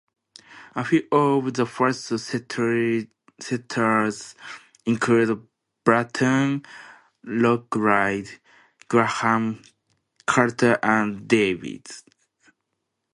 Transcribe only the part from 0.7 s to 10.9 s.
A few of the first settlers include Bratton, Lockridge, Graham, Carter,